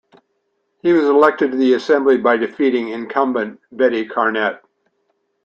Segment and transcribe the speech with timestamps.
[0.81, 4.61] He was elected to the Assembly by defeating incumbent Betty Karnette.